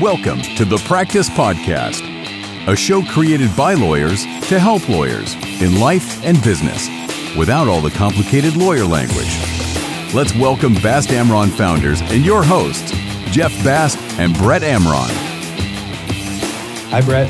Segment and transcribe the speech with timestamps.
[0.00, 2.02] Welcome to the Practice Podcast,
[2.68, 6.86] a show created by lawyers to help lawyers in life and business
[7.36, 9.36] without all the complicated lawyer language.
[10.14, 12.92] Let's welcome Bast Amron founders and your hosts,
[13.32, 15.10] Jeff Bast and Brett Amron.
[16.90, 17.26] Hi, Brett.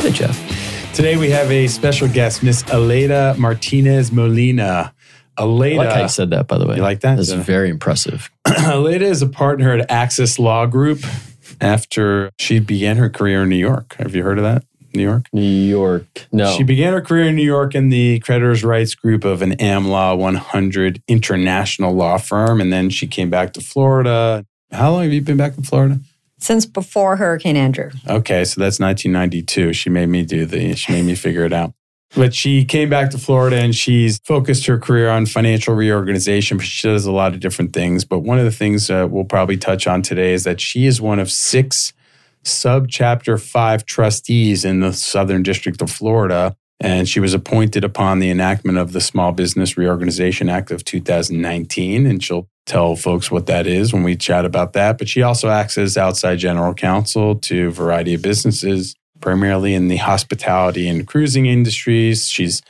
[0.00, 0.94] Hey, Jeff.
[0.94, 4.94] Today we have a special guest, Miss Aleida Martinez Molina.
[5.36, 6.76] Aleida, I like how you said that, by the way.
[6.76, 7.16] You like that?
[7.16, 8.30] That's very impressive.
[8.46, 11.00] Aleida is a partner at AXS Law Group
[11.62, 13.94] after she began her career in New York.
[13.98, 14.64] Have you heard of that?
[14.94, 15.26] New York?
[15.32, 16.26] New York.
[16.32, 16.54] No.
[16.54, 20.18] She began her career in New York in the creditors' rights group of an AmLaw
[20.18, 22.60] 100 international law firm.
[22.60, 24.44] And then she came back to Florida.
[24.70, 26.00] How long have you been back in Florida?
[26.38, 27.90] Since before Hurricane Andrew.
[28.06, 29.72] Okay, so that's 1992.
[29.72, 31.72] She made me do the, she made me figure it out.
[32.14, 36.58] But she came back to Florida and she's focused her career on financial reorganization.
[36.58, 38.04] She does a lot of different things.
[38.04, 41.00] But one of the things that we'll probably touch on today is that she is
[41.00, 41.94] one of six
[42.44, 46.54] sub chapter five trustees in the Southern District of Florida.
[46.80, 52.06] And she was appointed upon the enactment of the Small Business Reorganization Act of 2019.
[52.06, 54.98] And she'll tell folks what that is when we chat about that.
[54.98, 59.88] But she also acts as outside general counsel to a variety of businesses primarily in
[59.88, 62.28] the hospitality and cruising industries.
[62.28, 62.60] She's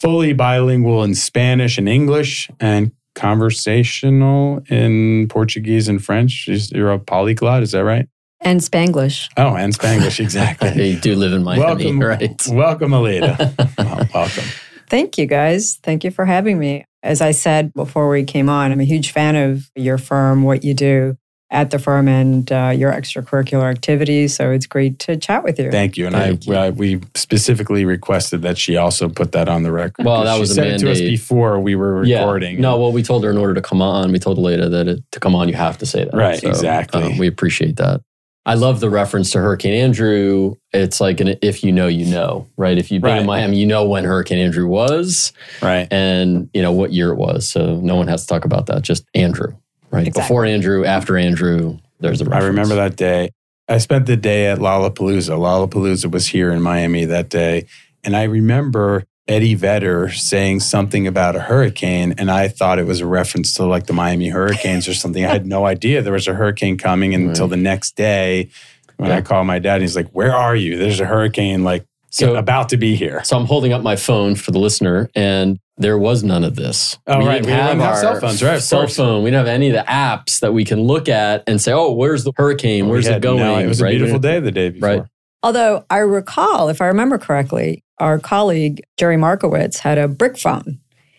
[0.00, 6.32] fully bilingual in Spanish and English and conversational in Portuguese and French.
[6.32, 8.08] She's, you're a polyglot, is that right?
[8.42, 9.28] And Spanglish.
[9.36, 10.90] Oh, and Spanglish, exactly.
[10.90, 12.42] you do live in Miami, welcome, right?
[12.50, 13.38] Welcome, Aleida.
[13.78, 14.44] well, welcome.
[14.88, 15.78] Thank you, guys.
[15.82, 16.84] Thank you for having me.
[17.02, 20.64] As I said before we came on, I'm a huge fan of your firm, what
[20.64, 21.16] you do
[21.52, 24.36] at the firm and uh, your extracurricular activities.
[24.36, 25.70] So it's great to chat with you.
[25.70, 26.06] Thank you.
[26.06, 26.72] And Thank I, you.
[26.72, 30.04] we specifically requested that she also put that on the record.
[30.06, 32.54] Well, that she was a said it to us before we were recording.
[32.54, 32.60] Yeah.
[32.60, 35.02] No, well, we told her in order to come on, we told Leda that it,
[35.12, 36.14] to come on, you have to say that.
[36.14, 37.02] Right, exactly.
[37.02, 38.00] uh, we appreciate that.
[38.46, 40.54] I love the reference to Hurricane Andrew.
[40.72, 42.78] It's like an if you know, you know, right?
[42.78, 43.20] If you've been Right.
[43.20, 45.86] in Miami, you know when Hurricane Andrew was right.
[45.90, 47.48] and you know what year it was.
[47.48, 48.82] So no one has to talk about that.
[48.82, 49.54] Just Andrew,
[49.90, 50.06] right?
[50.06, 50.22] Exactly.
[50.22, 52.46] Before Andrew, after Andrew, there's a I reference.
[52.46, 53.30] remember that day.
[53.68, 55.36] I spent the day at Lollapalooza.
[55.38, 57.66] Lollapalooza was here in Miami that day.
[58.02, 62.14] And I remember Eddie Vedder saying something about a hurricane.
[62.18, 65.24] And I thought it was a reference to like the Miami Hurricanes or something.
[65.24, 68.48] I had no idea there was a hurricane coming until the next day
[68.96, 69.20] when I Yeah.
[69.20, 69.82] called my dad.
[69.82, 70.76] He's like, Where are you?
[70.76, 73.20] There's a hurricane like So- about to be here.
[73.22, 76.98] So I'm holding up my phone for the listener, and there was none of this.
[77.06, 77.40] Oh, right.
[77.40, 78.96] We didn't have our cell phones, right, Cell course.
[78.96, 79.24] phone.
[79.24, 81.92] We didn't have any of the apps that we can look at and say, "Oh,
[81.92, 82.88] where's the hurricane?
[82.88, 84.88] Where's We it going?" no- it was a beautiful day the day before.
[84.88, 85.02] Right.
[85.42, 90.78] Although I recall, if I remember correctly, our colleague Jerry Markowitz had a brick phone.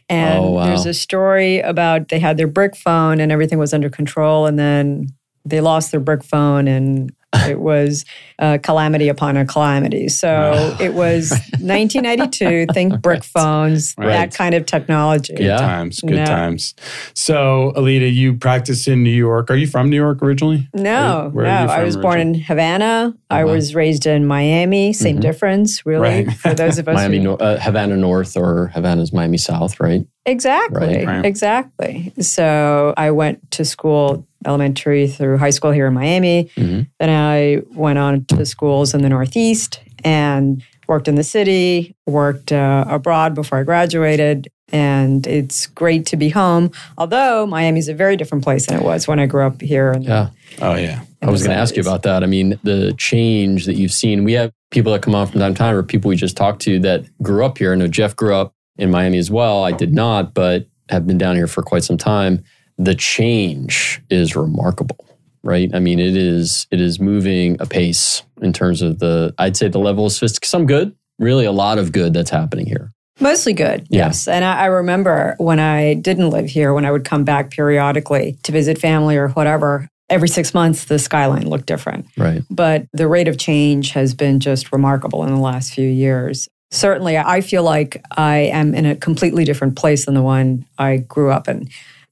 [0.10, 0.66] And Oh, wow.
[0.68, 4.46] there's a story about they had their brick phone and everything was under control.
[4.46, 5.08] And then
[5.46, 8.06] they lost their brick phone and it was
[8.40, 10.08] a calamity upon a calamity.
[10.10, 14.08] So it was 1992, think brick phones, Right.
[14.08, 15.34] that kind of technology.
[15.36, 15.58] Good Yeah.
[15.58, 16.02] times.
[16.02, 16.26] Good No.
[16.26, 16.74] times.
[17.14, 19.50] So, Aleida, you practice in New York.
[19.50, 20.68] Are you from New York originally?
[20.74, 21.64] No, Where- where are no.
[21.66, 23.14] you I from was born in Havana.
[23.30, 24.94] I was raised in Miami.
[24.94, 25.22] Same Mhm.
[25.22, 26.32] difference, really, Right.
[26.34, 30.06] for those of us Miami, who Nor- uh, Havana North, or Havana's Miami South, right?
[30.26, 30.98] Exactly.
[30.98, 31.26] Right, right.
[31.26, 32.14] Exactly.
[32.20, 36.50] So I went to school, elementary through high school here in Miami.
[36.58, 36.88] Mhm.
[37.00, 42.52] Then I went on to schools in the Northeast and worked in the city, worked
[42.52, 44.48] uh, abroad before I graduated.
[44.74, 49.06] And it's great to be home, although Miami's a very different place than it was
[49.06, 49.92] when I grew up here.
[49.92, 50.28] In the- Yeah.
[50.62, 51.02] Oh, yeah.
[51.22, 52.24] in I was going to ask you about that.
[52.24, 54.24] I mean, the change that you've seen.
[54.24, 56.62] We have people that come on from time to time, or people we just talked
[56.64, 57.74] to that grew up here.
[57.74, 59.64] I know Jeff grew up in Miami as well.
[59.66, 62.42] I did not, but have been down here for quite some time.
[62.84, 65.06] The change is remarkable,
[65.44, 65.70] right?
[65.74, 69.34] I mean, it is it is moving apace in terms of the.
[69.38, 70.50] I'd say the level of sophistication.
[70.50, 72.92] Some good, really, a lot of good that's happening here.
[73.20, 74.08] Mostly good, Yeah.
[74.08, 74.28] yes.
[74.28, 78.38] And I, I remember when I didn't live here, when I would come back periodically
[78.44, 82.08] to visit family or whatever, every six months the skyline looked different.
[82.18, 82.42] Right.
[82.50, 86.48] But the rate of change has been just remarkable in the last few years.
[86.72, 90.98] Certainly, I feel like I am in a completely different place than the one I
[90.98, 91.70] grew up in.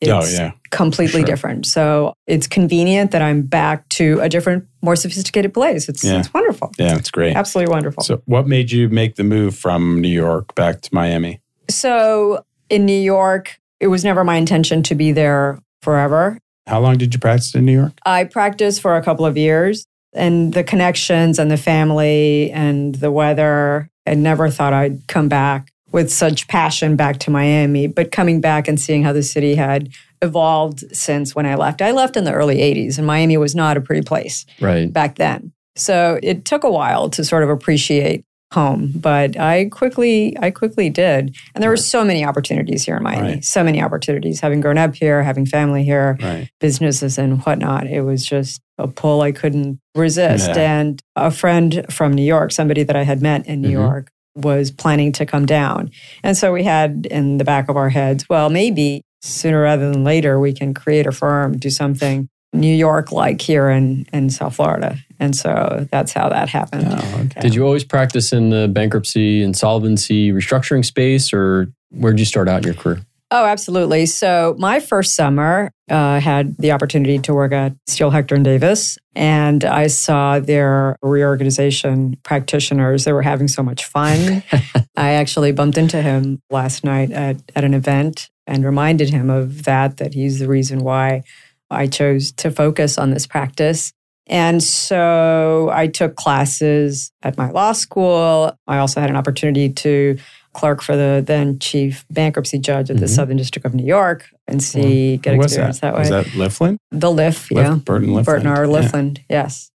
[0.08, 0.52] Oh, it's Oh, yeah.
[0.72, 1.26] completely Sure.
[1.26, 1.66] different.
[1.66, 5.90] So it's convenient that I'm back to a different, more sophisticated place.
[5.90, 6.20] It's, Yeah.
[6.20, 6.72] it's wonderful.
[6.80, 7.36] Yeah, it's great.
[7.36, 8.04] Absolutely wonderful.
[8.04, 11.42] So, what made you make the move from New York back to Miami?
[11.70, 16.38] So in New York, it was never my intention to be there forever.
[16.68, 17.94] How long did you practice in New York?
[18.06, 23.12] I practiced for a couple of years and the connections and the family and the
[23.12, 23.90] weather.
[24.08, 28.68] I never thought I'd come back with such passion back to Miami, but coming back
[28.68, 29.90] and seeing how the city had
[30.22, 31.82] evolved since when I left.
[31.82, 34.92] I left in the early 80s and Miami was not a pretty place Right.
[34.92, 35.52] back then.
[35.76, 40.90] So it took a while to sort of appreciate home, but I quickly I quickly
[40.90, 41.36] did.
[41.54, 43.28] And there were so many opportunities here in Miami.
[43.36, 43.46] Right.
[43.46, 44.40] So many opportunities.
[44.42, 46.50] Having grown up here, having family here, Right.
[46.60, 47.86] businesses and whatnot.
[47.88, 50.50] It was just a pull I couldn't resist.
[50.50, 50.80] Yeah.
[50.80, 53.74] And a friend from New York, somebody that I had met in New Mhm.
[53.74, 55.92] York, was planning to come down.
[56.24, 60.04] And so we had in the back of our heads, well, maybe sooner rather than
[60.04, 64.56] later, we can create a firm, do something New York like here in, in South
[64.56, 64.98] Florida.
[65.20, 66.88] And so that's how that happened.
[66.90, 67.42] Oh, okay.
[67.42, 72.48] Did you always practice in the bankruptcy, insolvency, restructuring space, or where did you start
[72.48, 73.02] out in your career?
[73.32, 74.08] Oh, absolutely.
[74.08, 78.98] So my first summer, uh, had the opportunity to work at Steel Hector and Davis,
[79.16, 83.06] and I saw their reorganization practitioners.
[83.06, 84.44] They were having so much fun.
[84.96, 89.64] I actually bumped into him last night at, at an event and reminded him of
[89.64, 89.98] that.
[89.98, 91.24] That he's the reason why
[91.70, 93.94] I chose to focus on this practice.
[94.28, 98.56] And so I took classes at my law school.
[98.68, 100.18] I also had an opportunity to
[100.54, 103.10] clerk for the then chief bankruptcy judge at the Mhm.
[103.16, 106.00] Southern District of New York and see, get experience that, way.
[106.02, 106.78] Was that Lifland?
[106.92, 107.76] the Liff, Liff- yeah.
[107.76, 108.26] Burton Lifland.
[108.26, 108.66] Burton R.
[108.66, 109.12] Yeah.
[109.30, 109.70] Yes.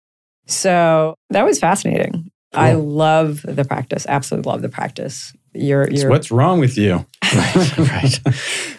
[0.48, 2.30] So that was fascinating.
[2.56, 5.34] I love the practice, absolutely love the practice.
[5.56, 7.04] You're, you're, what's wrong with you?
[7.78, 8.20] right.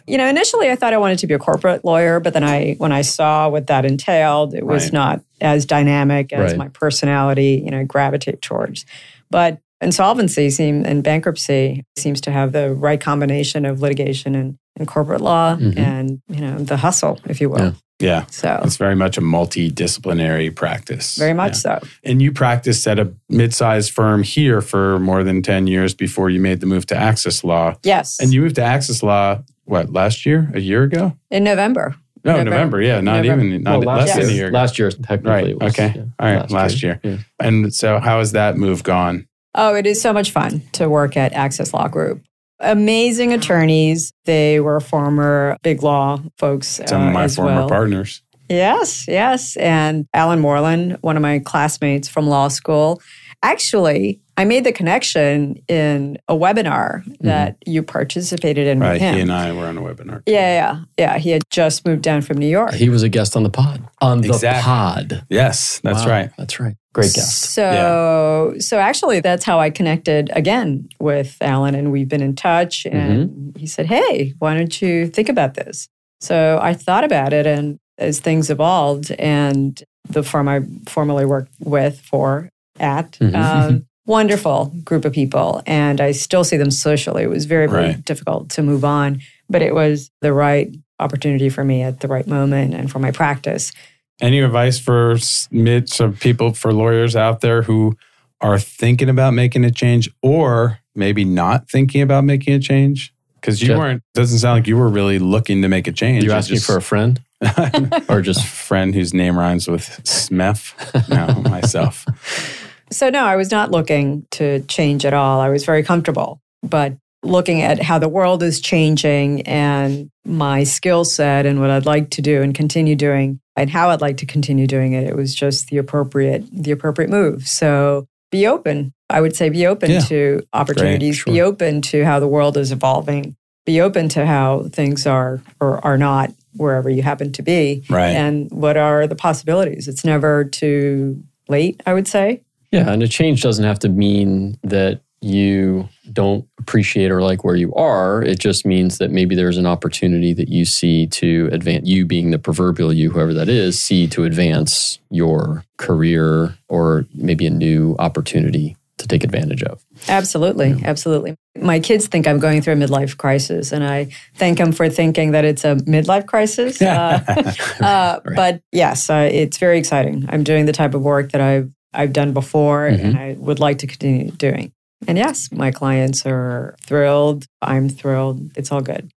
[0.07, 2.75] you know, initially I thought I wanted to be a corporate lawyer, but then I,
[2.79, 4.93] when I saw what that entailed, it was Right.
[4.93, 6.57] not as dynamic as Right.
[6.59, 8.85] my personality, you know, gravitate towards.
[9.31, 14.89] But insolvency seem and bankruptcy seems to have the right combination of litigation and, and
[14.89, 15.79] corporate law Mhm.
[15.79, 17.61] and, you know, the hustle, if you will.
[17.61, 17.73] Yeah.
[18.01, 18.25] Yeah.
[18.31, 21.17] So It's very much a multidisciplinary practice.
[21.17, 21.79] very much Yeah.
[21.79, 21.87] so.
[22.03, 26.41] And you practiced at a mid-sized firm here for more than 10 years before you
[26.41, 27.75] made the move to AXS Law.
[27.85, 28.19] Yes.
[28.21, 30.51] And you moved to AXS Law, what, last year?
[30.55, 31.17] A year ago?
[31.31, 31.95] in November.
[32.25, 32.51] No, November.
[32.51, 32.81] November.
[32.83, 33.45] Yeah, not November.
[33.45, 34.55] even, not Well, less last than a year, year ago.
[34.59, 35.49] last year technically Right.
[35.49, 35.93] it was, okay.
[35.95, 36.51] yeah, All right.
[36.51, 36.99] Last, year.
[37.05, 37.17] Yeah.
[37.39, 39.27] And so how has that move gone?
[39.55, 42.23] Oh, it is so much fun to work at AXS Law Group.
[42.61, 44.13] Amazing attorneys.
[44.25, 47.69] They were former big law folks Some of uh, my as former well.
[47.69, 48.23] partners.
[48.49, 49.57] Yes, yes.
[49.57, 53.01] And Alan Moreland, one of my classmates from law school.
[53.45, 58.83] Actually, I made the connection in a webinar that you participated in Mm-hmm.
[58.83, 58.93] Right.
[58.95, 59.15] with him.
[59.17, 60.23] He and I were on a webinar.
[60.27, 61.19] yeah, yeah, yeah.
[61.19, 62.73] He had just moved down from New York.
[62.75, 63.87] He was a guest on the pod.
[64.01, 64.63] On the Exactly.
[64.63, 65.27] pod.
[65.29, 66.31] Yes, that's Wow, right.
[66.39, 66.75] That's right.
[66.95, 67.43] Great guest.
[67.53, 72.87] So, so actually, that's how I connected again with Alan, and we've been in touch.
[72.87, 73.59] And Mm-hmm.
[73.59, 75.87] he said, "Hey, why don't you think about this?"
[76.21, 81.53] So I thought about it, and as things evolved, and the firm I formerly worked
[81.61, 83.35] with for at Mhm.
[83.35, 87.23] um, wonderful group of people, and I still see them socially.
[87.23, 88.05] It was very, very Right.
[88.05, 90.69] difficult to move on, but it was the right
[91.01, 93.73] opportunity for me at the right moment and for my practice.
[94.21, 97.97] Any advice for s- mid some people for lawyers out there who
[98.41, 103.13] are thinking about making a change or maybe not thinking about making a change?
[103.41, 106.23] Because you Jeff- weren't doesn't sound like you were really looking to make a change.
[106.23, 107.21] You You're asking just- for a friend
[108.09, 110.75] or a just friend whose name rhymes with Smith.
[111.09, 112.05] No, myself.
[112.91, 115.41] So, no, I was not looking to change at all.
[115.41, 121.05] I was very comfortable, but looking at how the world is changing and my skill
[121.05, 124.27] set and what I'd like to do and continue doing and how I'd like to
[124.27, 127.47] continue doing it, it was just the appropriate, the appropriate move.
[127.49, 128.93] So, be open.
[129.09, 130.01] I would say be open Yeah.
[130.01, 131.33] to opportunities, sure.
[131.33, 135.85] be open to how the world is evolving, be open to how things are or
[135.85, 138.11] are not wherever you happen to be Right.
[138.11, 139.87] and what are the possibilities.
[139.89, 142.43] It's never too late, I would say.
[142.75, 147.57] Yeah, and a change doesn't have to mean that you don't appreciate or like where
[147.57, 148.23] you are.
[148.23, 152.31] It just means that maybe there's an opportunity that you see to advance, you being
[152.31, 157.97] the proverbial you, whoever that is, see to advance your career or maybe a new
[157.99, 159.85] opportunity to take advantage of.
[160.09, 161.37] Absolutely, absolutely.
[161.57, 165.33] My kids think I'm going through a midlife crisis, and I thank them for thinking
[165.33, 166.81] that it's a midlife crisis.
[166.81, 167.23] Uh,
[167.81, 168.37] uh, Right.
[168.37, 170.27] But yes, uh, it's very exciting.
[170.29, 173.05] I'm doing the type of work that I've I've done before, Mhm.
[173.05, 174.73] and I would like to continue doing.
[175.07, 177.45] And yes, my clients are thrilled.
[177.63, 178.51] I'm thrilled.
[178.57, 179.11] It's all good.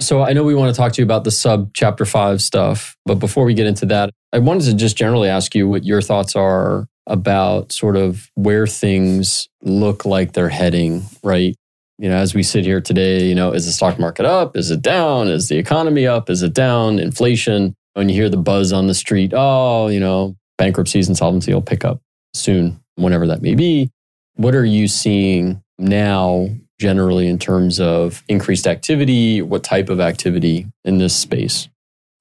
[0.00, 2.96] So I know we want to talk to you about the sub chapter five stuff,
[3.06, 6.02] but before we get into that, I wanted to just generally ask you what your
[6.02, 11.54] thoughts are about sort of where things look like they're heading, right?
[11.98, 14.56] You know, as we sit here today, you know, is the stock market up?
[14.56, 15.28] Is it down?
[15.28, 16.28] Is the economy up?
[16.28, 16.98] Is it down?
[16.98, 17.74] Inflation.
[17.92, 21.62] When you hear the buzz on the street, oh, you know, bankruptcies, and solvency will
[21.62, 22.00] pick up
[22.34, 23.90] soon, whenever that may be.
[24.36, 26.48] What are you seeing now
[26.80, 29.40] generally in terms of increased activity?
[29.40, 31.68] What type of activity in this space?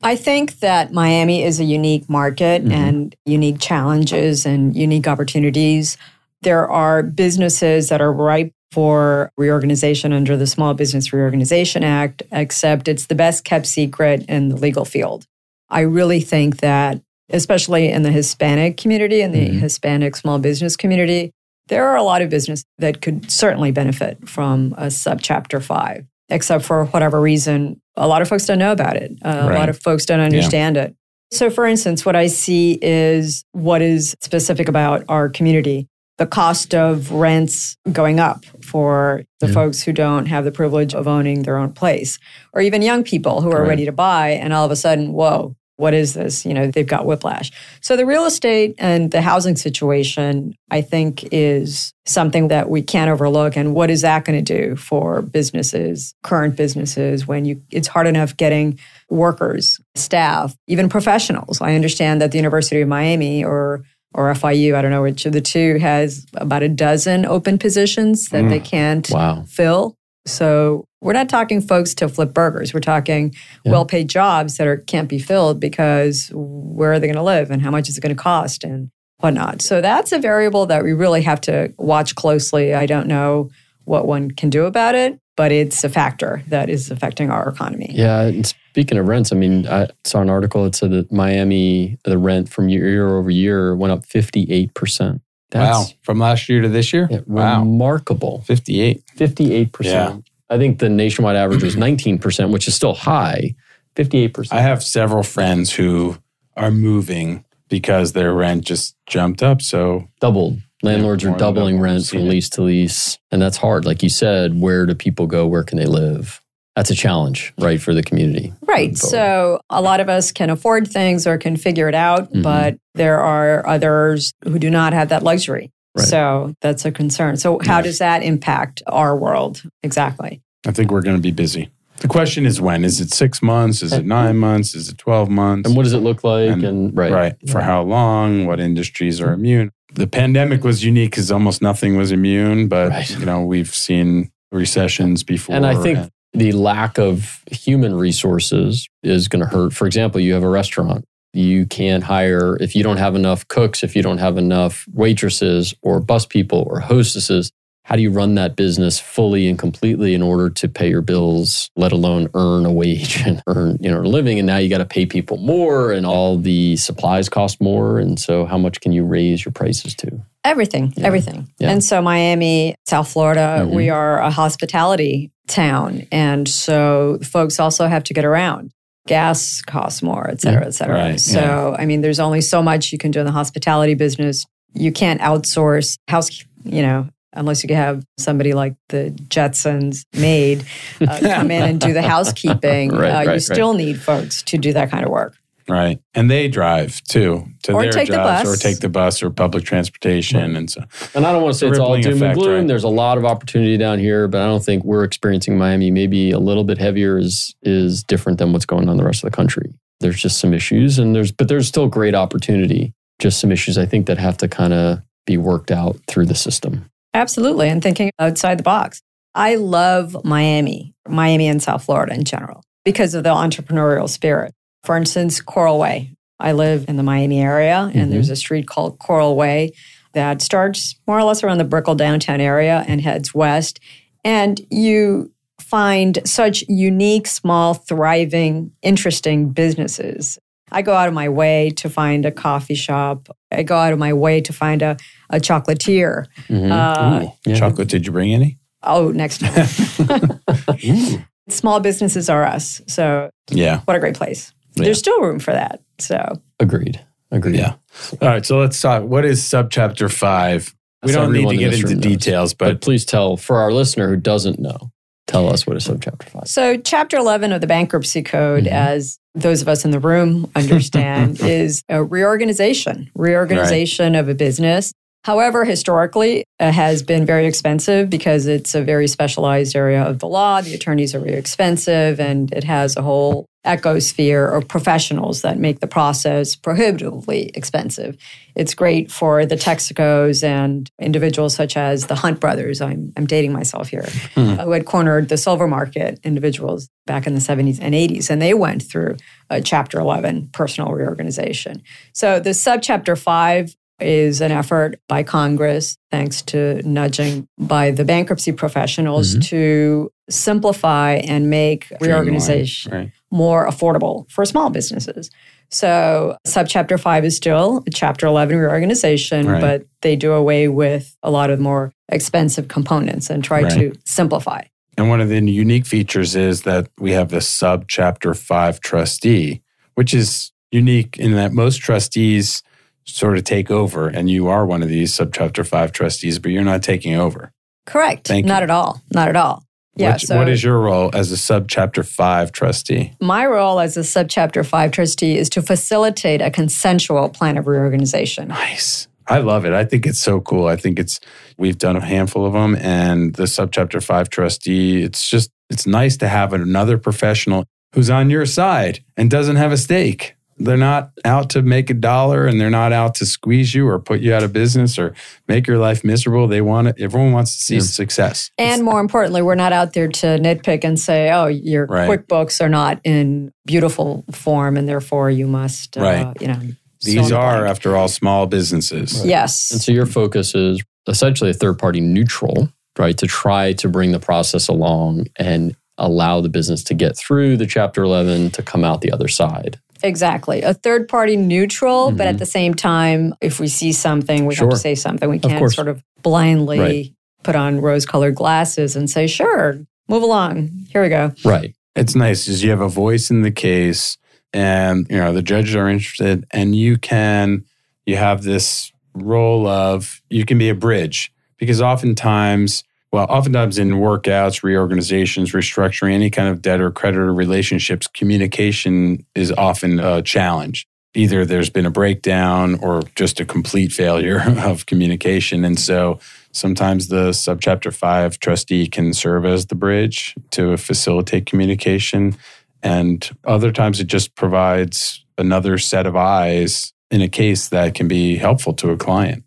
[0.04, 2.72] I think that Miami is a unique market Mhm.
[2.72, 5.98] and unique challenges and unique opportunities.
[6.42, 12.88] There are businesses that are ripe for reorganization under the Small Business Reorganization Act, except
[12.88, 15.26] it's the best kept secret in the legal field.
[15.70, 17.00] I really think that,
[17.34, 19.60] especially in the Hispanic community and the Mhm.
[19.60, 21.32] Hispanic small business community,
[21.68, 26.64] there are a lot of business that could certainly benefit from a subchapter five, except
[26.64, 29.12] for whatever reason, a lot of folks don't know about it.
[29.24, 30.94] Uh, A lot of folks don't understand it.
[31.32, 35.88] So, for instance, what I see is what is specific about our community
[36.20, 39.54] the cost of rents going up for the Yeah.
[39.54, 42.20] folks who don't have the privilege of owning their own place,
[42.54, 43.70] or even young people who are Right.
[43.70, 46.46] ready to buy, and all of a sudden, whoa, what is this?
[46.46, 47.52] You know, they've got whiplash.
[47.82, 53.10] So, the real estate and the housing situation, I think, is something that we can't
[53.10, 53.56] overlook.
[53.56, 58.08] And what is that going to do for businesses, current businesses, when you it's hard
[58.08, 61.62] enough getting workers, staff, even professionals?
[61.62, 63.84] I understand that the University of Miami or
[64.16, 68.30] or FIU, I don't know which of the two, has about a dozen open positions
[68.30, 68.50] that Mm.
[68.50, 69.44] they can't Wow.
[69.48, 69.98] fill.
[70.26, 72.74] So we're not talking folks to flip burgers.
[72.74, 73.72] We're talking Yeah.
[73.74, 77.62] well-paid jobs that are can't be filled because where are they going to live and
[77.62, 78.90] how much is it going to cost and
[79.20, 79.62] whatnot.
[79.62, 82.74] So that's a variable that we really have to watch closely.
[82.74, 83.50] I don't know
[83.86, 87.92] what one can do about it, but it's a factor that is affecting our economy.
[87.94, 88.22] Yeah.
[88.24, 92.18] And speaking of rents, I mean, I saw an article that said that Miami, the
[92.18, 95.22] rent from year, year over year went up 58%.
[95.54, 95.80] Wow.
[95.82, 97.08] That's From last year to this year?
[97.10, 97.60] yeah, wow.
[97.60, 98.42] remarkable.
[98.42, 99.04] 58.
[99.18, 99.84] 58%.
[99.84, 100.18] Yeah.
[100.50, 103.56] I think the nationwide average was 19%, which is still high.
[103.96, 104.52] 58%.
[104.52, 106.18] I have several friends who
[106.56, 109.62] are moving because their rent just jumped up.
[109.62, 110.60] So doubled.
[110.84, 111.86] Landlords are doubling double.
[111.86, 113.18] rent from lease to lease.
[113.32, 113.86] And that's hard.
[113.86, 115.48] Like you said, where do people go?
[115.48, 116.42] Where can they live?
[116.76, 118.52] That's a challenge, right, for the community.
[118.66, 118.98] Right.
[118.98, 122.42] So a lot of us can afford things or can figure it out, Mhm.
[122.42, 125.72] but there are others who do not have that luxury.
[125.96, 126.08] Right.
[126.08, 127.38] So that's a concern.
[127.38, 127.82] So how Yeah.
[127.84, 129.62] does that impact our world?
[129.84, 130.42] Exactly.
[130.66, 131.70] I think we're going to be busy.
[132.00, 132.84] The question is when?
[132.84, 133.84] Is it six months?
[133.84, 134.74] Is it nine months?
[134.74, 135.68] Is it 12 months?
[135.68, 136.50] And what does it look like?
[136.50, 137.12] And- And, right.
[137.12, 137.34] right.
[137.50, 138.48] For how long?
[138.48, 139.70] What industries are immune?
[139.94, 143.10] The pandemic was unique because almost nothing was immune, but Right.
[143.20, 145.56] you know we've seen recessions before.
[145.56, 149.74] And I think the lack of human resources is going to hurt.
[149.74, 151.06] For example, you have a restaurant.
[151.34, 155.74] You can't hire, if you don't have enough cooks, if you don't have enough waitresses
[155.82, 157.52] or bus people or hostesses,
[157.86, 161.70] how do you run that business fully and completely in order to pay your bills,
[161.76, 164.40] let alone earn a wage and earn, you know, a living?
[164.40, 168.00] And now you got to pay people more and all the supplies cost more.
[168.00, 170.22] And so how much can you raise your prices to?
[170.46, 171.08] Everything, Yeah.
[171.08, 171.50] everything.
[171.60, 171.72] Yeah.
[171.72, 173.76] And so Miami, South Florida, Mhm.
[173.76, 176.08] we are a hospitality town.
[176.12, 178.72] And so folks also have to get around.
[179.06, 180.96] Gas costs more, et cetera, et cetera.
[180.96, 184.46] Right, So, I mean, there's only so much you can do in the hospitality business.
[184.74, 190.64] You can't outsource house, you know, unless you have somebody like the Jetsons maid
[191.02, 192.92] uh, come in and do the housekeeping.
[192.92, 195.36] Right, uh, right, you still need folks to do that kind of work.
[195.70, 198.54] Right, and they drive too to Or their take the jobs, bus.
[198.56, 200.84] or take the bus or public transportation, and so
[201.16, 202.56] And I don't want to say it's all Rippling doom and gloom.
[202.60, 202.68] right?
[202.68, 205.92] There's a lot of opportunity down here, but I don't think we're experiencing Miami.
[205.92, 209.24] Maybe a little bit heavier is is different than what's going on in the rest
[209.24, 209.74] of the country.
[210.00, 212.94] There's just some issues, and there's but there's still great opportunity.
[213.20, 216.36] Just some issues I think that have to kind of be worked out through the
[216.36, 216.86] system.
[217.14, 217.70] Absolutely.
[217.70, 219.02] And thinking outside the box.
[219.36, 224.54] I love Miami, Miami and South Florida in general, because of the entrepreneurial spirit.
[224.84, 226.12] For instance, Coral Way.
[226.40, 228.12] I live in the Miami area, and Mhm.
[228.12, 229.72] there's a street called Coral Way
[230.14, 233.80] that starts more or less around the Brickell downtown area and heads west.
[234.26, 240.38] And you find such unique, small, thriving, interesting businesses.
[240.72, 243.30] I go out of my way to find a coffee shop.
[243.52, 244.98] I go out of my way to find a,
[245.30, 246.26] a chocolatier.
[246.50, 246.72] Mhm.
[246.72, 247.56] Uh, Ooh, yeah.
[247.56, 247.88] chocolate.
[247.88, 248.58] Did you bring any?
[248.84, 250.40] Oh, next time.
[251.50, 252.82] Small businesses are us.
[252.88, 254.52] So, Yeah, what a great place.
[254.76, 254.84] Yeah.
[254.86, 255.82] There's still room for that.
[256.00, 257.00] So, Agreed.
[257.32, 257.56] Agreed.
[257.56, 257.74] yeah.
[258.22, 259.04] All right, so let's talk.
[259.04, 260.74] What is subchapter five?
[261.04, 262.02] We So don't need to in get this into knows.
[262.04, 264.92] details, But but please tell for our listener who doesn't know,
[265.28, 266.48] tell us what is subchapter five.
[266.48, 268.72] so chapter 11 of the bankruptcy code, Mhm.
[268.72, 274.94] as those of us in the room understand, is a reorganization, reorganization of a business.
[275.26, 280.28] However, historically, it has been very expensive because it's a very specialized area of the
[280.28, 280.62] law.
[280.62, 285.80] The attorneys are very expensive and it has a whole ecosphere or professionals that make
[285.80, 288.18] the process prohibitively expensive.
[288.56, 292.82] It's great for the Texacos and individuals such as the Hunt brothers.
[292.82, 294.56] I'm, I'm dating myself here, hmm.
[294.56, 298.30] who had cornered the silver market individuals back in the 70s and 80s.
[298.30, 299.18] And they went through
[299.50, 301.84] a Chapter 11 personal reorganization.
[302.12, 308.52] So the subchapter 5 is an effort by Congress, thanks to nudging by the bankruptcy
[308.52, 309.42] professionals, mm-hmm.
[309.42, 313.12] to simplify and make reorganization right.
[313.32, 315.30] more affordable for small businesses.
[315.70, 319.60] So, subchapter five is still chapter 11 reorganization, right.
[319.60, 323.72] but they do away with a lot of more expensive components and try right.
[323.74, 324.62] to simplify.
[324.98, 329.64] And one of the unique features is that we have the subchapter five trustee,
[329.96, 332.62] which is unique in that most trustees
[333.06, 336.64] sort of take over, and you are one of these subchapter five trustees, but you're
[336.64, 337.52] not taking over.
[337.86, 338.28] Correct.
[338.28, 338.64] Thank not you.
[338.64, 339.02] at all.
[339.12, 339.64] Not at all.
[339.96, 340.12] Yeah.
[340.12, 343.14] What, so what is your role as a subchapter five trustee?
[343.22, 348.48] My role as a subchapter five trustee is to facilitate a consensual plan of reorganization.
[348.48, 349.08] Nice.
[349.28, 349.74] I love it.
[349.74, 350.68] I think it's so cool.
[350.68, 351.20] I think it's
[351.58, 356.18] we've done a handful of them and the subchapter 5 trustee, it's just it's nice
[356.18, 360.36] to have another professional who's on your side and doesn't have a stake.
[360.64, 364.00] They're not out to make a dollar and they're not out to squeeze you or
[364.00, 365.14] put you out of business or
[365.48, 366.48] make your life miserable.
[366.48, 366.96] They want it.
[367.00, 367.82] Everyone wants to see yeah.
[367.82, 368.52] success.
[368.58, 372.10] And more importantly, we're not out there to nitpick and say, oh, your right.
[372.10, 376.42] QuickBooks are not in beautiful form and therefore you must, uh, right.
[376.42, 376.60] you know.
[377.02, 379.20] These are, after all, small businesses.
[379.20, 379.28] Right.
[379.28, 379.72] Yes.
[379.72, 383.18] And so your focus is essentially a third party neutral, right?
[383.18, 387.68] To try to bring the process along and allow the business to get through the
[387.68, 389.80] chapter 11 to come out the other side.
[390.04, 390.62] Exactly.
[390.62, 392.18] A third party neutral, mm-hmm.
[392.18, 392.40] but at mm-hmm.
[392.40, 394.68] the same time, if we see something, we sure.
[394.68, 395.30] have to say something.
[395.30, 397.14] We can't sort of blindly right.
[397.44, 399.80] put on rose colored glasses and say, sure,
[400.10, 400.70] move along.
[400.90, 401.32] Here we go.
[401.46, 401.74] Right.
[401.96, 404.18] It's nice because you have a voice in the case
[404.54, 407.66] and you know the judges are interested and you can
[408.06, 412.84] you have this role of you can be a bridge because oftentimes
[413.14, 420.00] well, oftentimes in workouts, reorganizations, restructuring, any kind of debtor creditor relationships, communication is often
[420.00, 420.88] a challenge.
[421.14, 425.64] Either there's been a breakdown or just a complete failure of communication.
[425.64, 426.18] And so
[426.54, 432.36] sometimes the subchapter five trustee can serve as the bridge to facilitate communication.
[432.82, 438.08] And other times it just provides another set of eyes in a case that can
[438.08, 439.44] be helpful to a client.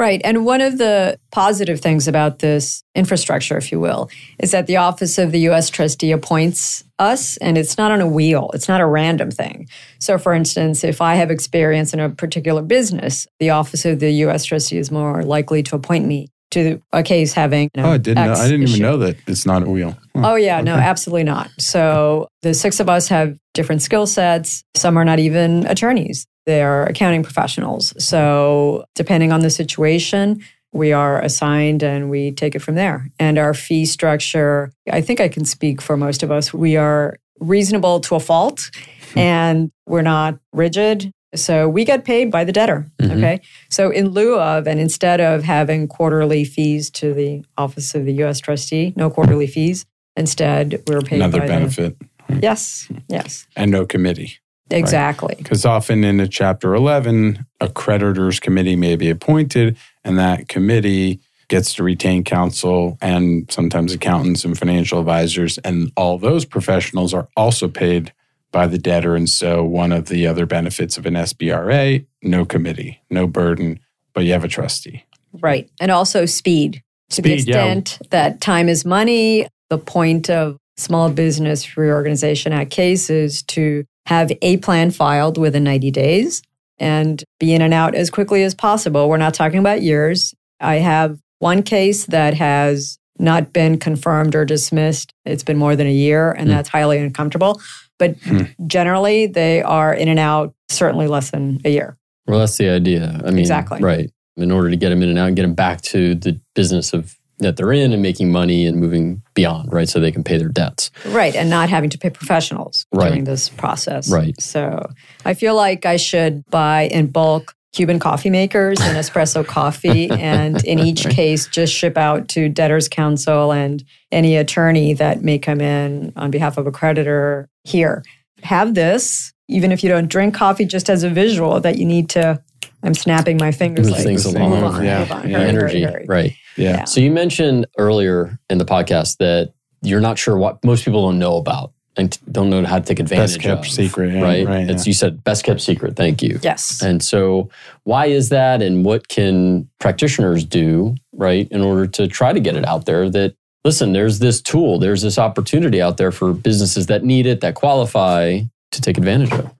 [0.00, 0.22] Right.
[0.24, 4.08] And one of the positive things about this infrastructure, if you will,
[4.38, 5.68] is that the Office of the U.S.
[5.68, 9.68] Trustee appoints us and it's not on a wheel, it's not a random thing.
[9.98, 14.10] So, for instance, if I have experience in a particular business, the Office of the
[14.24, 14.46] U.S.
[14.46, 17.68] Trustee is more likely to appoint me to a case having.
[17.74, 18.24] You know, oh, I didn't.
[18.24, 19.98] Know, I didn't even know that it's not a wheel.
[20.14, 20.64] Oh yeah, okay.
[20.64, 21.50] no, absolutely not.
[21.58, 24.64] So the six of us have different skill sets.
[24.74, 27.92] Some are not even attorneys they're accounting professionals.
[28.04, 33.08] So, depending on the situation, we are assigned and we take it from there.
[33.18, 37.16] And our fee structure, I think I can speak for most of us, we are
[37.40, 38.70] reasonable to a fault
[39.16, 41.12] and we're not rigid.
[41.34, 42.86] So we get paid by the debtor.
[43.00, 43.18] Mm-hmm.
[43.18, 43.40] Okay.
[43.68, 48.12] So in lieu of, and instead of having quarterly fees to the Office of the
[48.14, 48.40] U.S.
[48.40, 49.86] Trustee, no quarterly fees.
[50.16, 51.96] Instead, we're paid another benefit.
[52.28, 52.90] The, yes.
[53.08, 53.46] Yes.
[53.56, 54.38] And no committee.
[54.70, 55.34] Exactly.
[55.36, 55.72] Because right?
[55.72, 61.74] often in a chapter 11, a creditors committee may be appointed, and that committee gets
[61.74, 65.58] to retain counsel and sometimes accountants and financial advisors.
[65.58, 68.12] And all those professionals are also paid
[68.52, 69.16] by the debtor.
[69.16, 73.80] And so, one of the other benefits of an SBRA no committee, no burden,
[74.12, 75.04] but you have a trustee.
[75.32, 75.70] Right.
[75.80, 76.82] And also speed.
[77.10, 78.06] To speed, the extent yeah.
[78.10, 84.56] that time is money, the point of Small Business Reorganization Act cases to have a
[84.56, 86.42] plan filed within 90 days
[86.78, 89.08] and be in and out as quickly as possible.
[89.08, 90.34] We're not talking about years.
[90.58, 95.14] I have one case that has not been confirmed or dismissed.
[95.24, 96.50] It's been more than a year, and mm.
[96.50, 97.62] that's highly uncomfortable.
[98.00, 98.52] But mm.
[98.66, 101.96] generally, they are in and out certainly less than a year.
[102.26, 103.20] Well, that's the idea.
[103.24, 103.80] I mean, exactly.
[103.80, 104.10] Right.
[104.36, 106.92] In order to get them in and out and get them back to the business
[106.92, 109.88] of that they're in and making money and moving beyond, right?
[109.88, 110.90] So they can pay their debts.
[111.06, 111.34] Right.
[111.34, 113.08] And not having to pay professionals right.
[113.08, 114.10] during this process.
[114.10, 114.40] Right.
[114.40, 114.90] So
[115.24, 120.64] I feel like I should buy in bulk Cuban coffee makers and espresso coffee, and
[120.64, 125.60] in each case, just ship out to debtors' counsel and any attorney that may come
[125.60, 128.02] in on behalf of a creditor here.
[128.42, 132.08] Have this, even if you don't drink coffee, just as a visual that you need
[132.10, 132.42] to.
[132.82, 133.86] I'm snapping my fingers.
[133.86, 134.50] Move like, things along.
[134.50, 134.98] Move on, yeah.
[135.00, 135.28] Move on.
[135.28, 135.38] yeah.
[135.38, 135.82] Hurry, energy.
[135.82, 136.06] Hurry, hurry.
[136.08, 136.36] Right.
[136.56, 136.84] Yeah.
[136.84, 141.18] So you mentioned earlier in the podcast that you're not sure what most people don't
[141.18, 143.72] know about and t- don't know how to take advantage Best kept of.
[143.72, 144.46] secret, yeah, right?
[144.46, 144.82] right, yeah.
[144.84, 145.96] you said best kept secret.
[145.96, 146.38] Thank you.
[146.42, 146.82] Yes.
[146.82, 147.50] And so,
[147.84, 148.62] why is that?
[148.62, 153.10] And what can practitioners do, right, in order to try to get it out there
[153.10, 157.40] that, listen, there's this tool, there's this opportunity out there for businesses that need it,
[157.40, 158.40] that qualify
[158.70, 159.50] to take advantage of?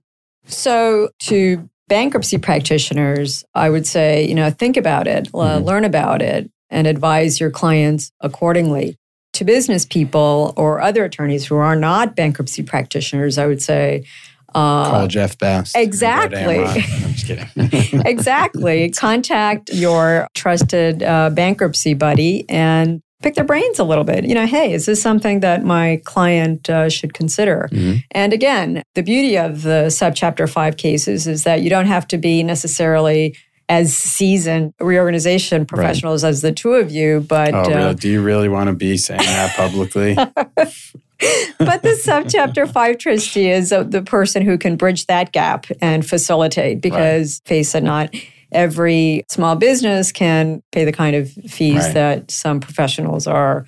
[0.47, 5.65] So, to bankruptcy practitioners, I would say, you know, think about it, uh, Mhm.
[5.67, 8.97] learn about it, and advise your clients accordingly.
[9.35, 14.05] To business people or other attorneys who are not bankruptcy practitioners, I would say,
[14.55, 15.77] uh, Call Jeff Bast.
[15.77, 16.59] exactly.
[16.59, 18.03] I'm just kidding.
[18.07, 18.91] exactly.
[18.91, 24.25] Contact your trusted uh, bankruptcy buddy and pick their brains a little bit.
[24.25, 27.69] You know, hey, is this something that my client uh, should consider?
[27.73, 28.03] Mhm.
[28.13, 32.19] And again, the beauty of the subchapter five cases is that you don't have to
[32.19, 33.37] be necessarily
[33.69, 37.95] as seasoned reorganization professionals as the two of you, but oh, uh, really?
[37.95, 40.15] Do you really want to be saying that publicly?
[40.15, 46.05] but the subchapter five trustee is uh, the person who can bridge that gap and
[46.05, 48.13] facilitate because face it not
[48.53, 51.95] every small business can pay the kind of fees Right.
[51.95, 53.65] that some professionals are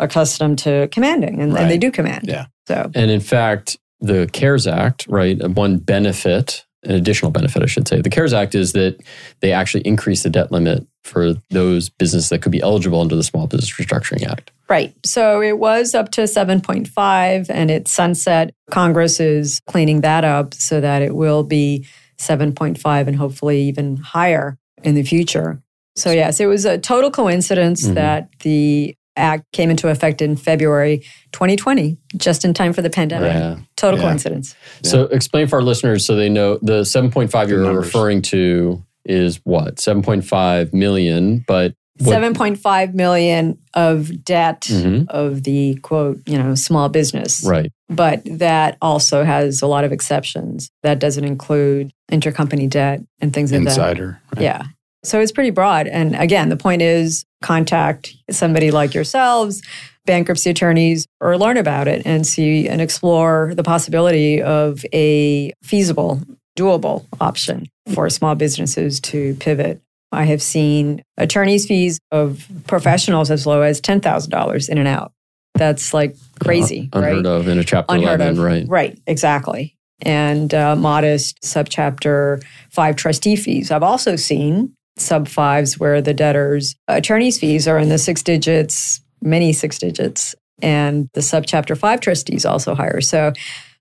[0.00, 2.46] accustomed to commanding and, and they do command Yeah.
[2.66, 7.66] so And in fact, the CARES Act, right, uh, one benefit, an additional benefit, I
[7.66, 8.96] should say, the CARES Act is that
[9.40, 13.22] they actually increase the debt limit for those businesses that could be eligible under the
[13.22, 14.50] Small Business Restructuring Act.
[14.68, 20.54] right so it was up to 7.5 and it's sunset congress is cleaning that up
[20.54, 21.86] so that it will be
[22.18, 25.60] 7.5 and hopefully even higher in the future
[25.96, 27.94] so yes it was a total coincidence Mhm.
[27.94, 30.98] that the act came into effect in february
[31.32, 33.56] 2020 just in time for the pandemic Yeah.
[33.76, 34.06] total Yeah.
[34.06, 37.86] coincidence So explain for our listeners so they know the 7.5 The you're numbers.
[37.86, 39.78] referring to is what?
[39.78, 45.06] 7.5 million, but what- 7.5 million of debt Mhm.
[45.10, 47.70] of the quote you know small business right.
[47.88, 50.70] But that also has a lot of exceptions.
[50.82, 53.70] That doesn't include intercompany debt and things like that.
[53.70, 54.20] Insider.
[54.34, 54.42] right?
[54.42, 54.62] Yeah.
[55.04, 55.86] So it's pretty broad.
[55.86, 59.60] And again, the point is contact somebody like yourselves,
[60.06, 66.22] bankruptcy attorneys, or learn about it and see and explore the possibility of a feasible,
[66.56, 69.82] doable option for small businesses to pivot.
[70.10, 75.12] I have seen attorneys' fees of professionals as low as $10,000 in and out.
[75.54, 77.26] That's like crazy, Uh, unheard right?
[77.26, 78.44] of in a chapter unheard 11, of.
[78.44, 78.64] right?
[78.68, 79.76] Right, exactly.
[80.02, 83.70] And uh, modest subchapter five trustee fees.
[83.70, 89.00] I've also seen sub fives where the debtor's attorney's fees are in the six digits,
[89.22, 93.00] many six digits, and the subchapter five trustees also higher.
[93.00, 93.32] So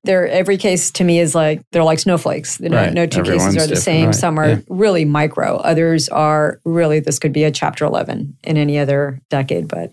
[0.03, 2.59] there, every case to me is like they're like snowflakes.
[2.59, 2.93] No, Right.
[2.93, 4.05] no two Everyone's cases are the same.
[4.07, 4.15] right.
[4.15, 4.59] Some are Yeah.
[4.69, 5.57] really micro.
[5.57, 9.91] Others are really this could be a chapter eleven in any other decade, but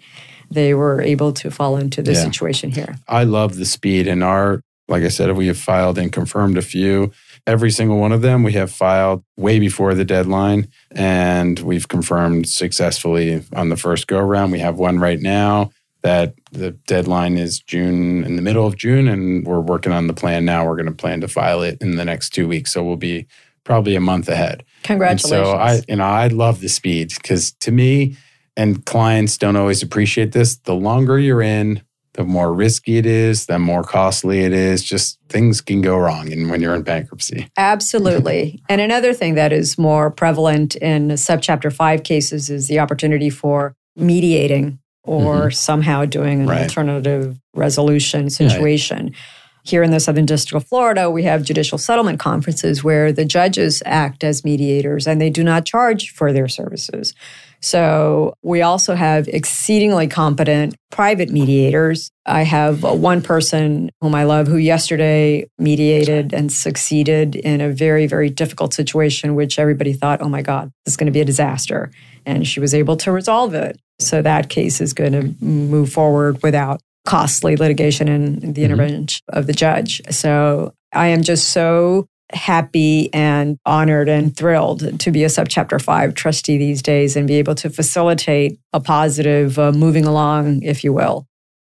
[0.50, 2.24] they were able to fall into this Yeah.
[2.24, 2.96] situation here.
[3.08, 6.62] I love the speed and our, like I said, we have filed and confirmed a
[6.62, 7.12] few.
[7.46, 12.48] Every single one of them we have filed way before the deadline and we've confirmed
[12.48, 14.50] successfully on the first go around.
[14.50, 15.70] We have one right now
[16.02, 20.14] that the deadline is June in the middle of June and we're working on the
[20.14, 20.64] plan now.
[20.66, 22.72] We're going to plan to file it in the next 2 weeks.
[22.72, 23.26] So we'll be
[23.64, 24.60] probably a month ahead.
[24.60, 25.28] And Congratulations.
[25.48, 28.16] so I, you know, I love the speed because to me,
[28.56, 30.56] and clients don't always appreciate this.
[30.56, 31.82] The longer you're in,
[32.14, 34.82] the more risky it is, the more costly it is.
[34.82, 38.62] Just things can go wrong, and when you're in bankruptcy, Absolutely.
[38.68, 43.74] and another thing that is more prevalent in subchapter five cases is the opportunity for
[43.96, 45.50] mediating or mm-hmm.
[45.50, 46.62] somehow doing an Right.
[46.62, 49.14] alternative resolution situation.
[49.62, 53.82] Here in the Southern District of Florida, we have judicial settlement conferences where the judges
[53.84, 57.14] act as mediators and they do not charge for their services.
[57.60, 62.10] So we also have exceedingly competent private mediators.
[62.24, 67.70] I have uh, one person whom I love who yesterday mediated and succeeded in a
[67.70, 71.20] very, very difficult situation, which everybody thought, oh my God, this is going to be
[71.20, 71.90] a disaster.
[72.24, 73.78] And she was able to resolve it.
[73.98, 79.46] So that case is going to move forward without costly litigation and the intervention of
[79.46, 80.00] the judge.
[80.10, 86.14] So I am just so happy and honored and thrilled to be a subchapter 5
[86.14, 90.92] trustee these days and be able to facilitate a positive uh, moving along if you
[90.92, 91.26] will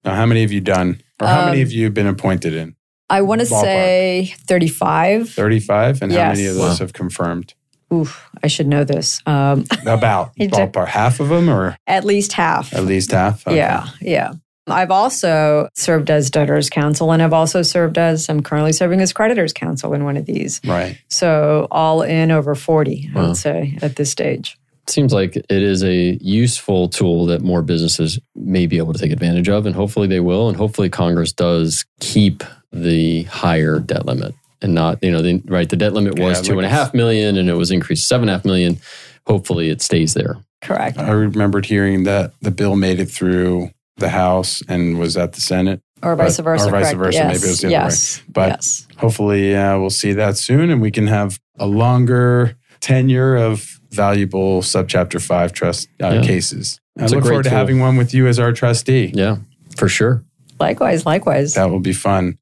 [0.05, 2.77] now how many have you done, or how many Um, have you been appointed in?
[3.11, 6.85] i want to say 35 Thirty-five, and how many of those Wow.
[6.85, 7.55] have confirmed?
[7.93, 10.57] Oof, i should know this um, About You do.
[10.57, 13.47] ballpark, half of them, or at least half at least half.
[13.47, 13.57] Okay.
[13.57, 14.33] Yeah, yeah.
[14.67, 19.13] I've also served as debtors counsel and I've also served as, I'm currently serving as
[19.13, 20.61] creditors counsel in one of these.
[20.65, 20.99] right.
[21.09, 24.57] So all in over 40, I would say, at this stage.
[24.87, 29.13] seems like it is a useful tool that more businesses may be able to take
[29.13, 30.49] advantage of, and hopefully they will.
[30.49, 35.69] And hopefully Congress does keep the higher debt limit and not, you know, the, right?
[35.69, 38.03] The debt limit was Yeah, two and a like- half million, and it was increased
[38.05, 38.79] to seven and a half million.
[39.27, 40.37] Hopefully it stays there.
[40.63, 40.97] Correct.
[40.99, 45.41] I remembered hearing that the bill made it through the House and was at the
[45.41, 45.81] Senate.
[46.03, 46.71] Or vice Or versa.
[46.71, 46.99] vice correct.
[46.99, 47.27] versa, Yes.
[47.35, 48.23] maybe it was the other way.
[48.33, 48.87] But- yes.
[48.99, 54.61] Hopefully, uh, we'll see that soon and we can have a longer tenure of valuable
[54.61, 56.23] subchapter 5 trust uh, Yeah.
[56.23, 56.79] cases.
[56.99, 57.59] I It's a look great forward to tool.
[57.59, 59.11] having one with you as our trustee.
[59.15, 59.37] Yeah,
[59.77, 60.23] for sure.
[60.61, 61.55] Likewise, likewise.
[61.55, 62.39] That will be fun.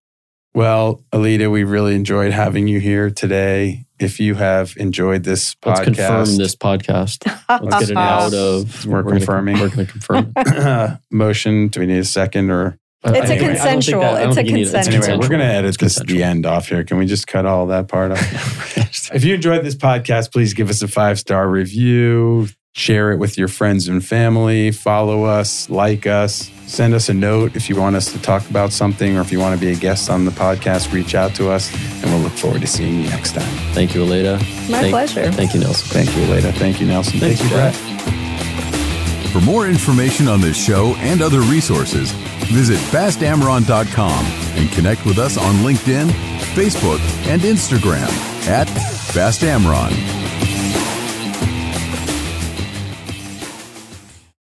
[0.55, 3.85] Well, Aleida, we really enjoyed having you here today.
[4.03, 7.61] If you have enjoyed this podcast, Let's confirm this podcast.
[7.63, 8.85] Let's get it out of.
[8.87, 9.59] We're gonna- confirming.
[9.61, 10.33] we're going to confirm.
[10.37, 10.99] it.
[11.11, 11.69] motion.
[11.69, 12.79] Do we need a second or?
[13.05, 14.73] It's a I don't consensual- that- it's a think you need it.
[14.73, 15.05] consensual.
[15.05, 16.85] Anyway, we're going to edit It's this the end off here.
[16.85, 19.13] Can we just cut all that part off?
[19.15, 23.37] if you enjoyed this podcast, please give us a five star review, share it with
[23.39, 27.95] your friends and family, follow us, like us, send us a note if you want
[27.97, 30.31] us to talk about something or if you want to be a guest on the
[30.31, 31.71] podcast, reach out to us
[32.03, 33.47] and we'll look forward to seeing you next time.
[33.75, 34.39] Thank you, Aleida.
[34.71, 35.31] My Thank- pleasure.
[35.33, 35.89] Thank you, Nelson.
[35.89, 36.51] Thank you, Leda.
[36.53, 37.21] Thank you, Nelson.
[37.21, 37.75] Thanks, Thank you, Brett.
[37.75, 39.31] Brett.
[39.33, 42.11] For more information on this show and other resources,
[42.51, 44.25] visit bastamron.com
[44.57, 46.09] and connect with us on LinkedIn,
[46.55, 48.09] Facebook, and Instagram
[48.49, 48.67] at
[49.15, 50.22] bastamron.